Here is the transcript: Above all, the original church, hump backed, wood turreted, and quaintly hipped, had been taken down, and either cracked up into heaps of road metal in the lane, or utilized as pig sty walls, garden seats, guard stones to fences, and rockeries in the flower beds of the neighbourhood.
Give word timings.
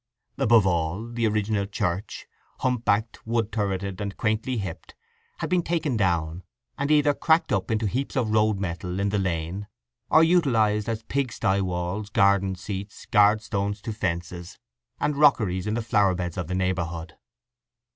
Above 0.39 0.65
all, 0.65 1.07
the 1.09 1.27
original 1.27 1.67
church, 1.67 2.25
hump 2.61 2.83
backed, 2.83 3.19
wood 3.27 3.51
turreted, 3.51 4.01
and 4.01 4.17
quaintly 4.17 4.57
hipped, 4.57 4.95
had 5.37 5.47
been 5.51 5.61
taken 5.61 5.95
down, 5.95 6.41
and 6.75 6.89
either 6.89 7.13
cracked 7.13 7.53
up 7.53 7.69
into 7.69 7.85
heaps 7.85 8.15
of 8.17 8.31
road 8.31 8.57
metal 8.59 8.99
in 8.99 9.09
the 9.09 9.19
lane, 9.19 9.67
or 10.09 10.23
utilized 10.23 10.89
as 10.89 11.03
pig 11.03 11.31
sty 11.31 11.61
walls, 11.61 12.09
garden 12.09 12.55
seats, 12.55 13.05
guard 13.11 13.43
stones 13.43 13.79
to 13.79 13.93
fences, 13.93 14.57
and 14.99 15.17
rockeries 15.17 15.67
in 15.67 15.75
the 15.75 15.83
flower 15.83 16.15
beds 16.15 16.35
of 16.35 16.47
the 16.47 16.55
neighbourhood. 16.55 17.15